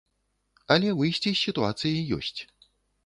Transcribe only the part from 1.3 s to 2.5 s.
з сітуацыі ёсць.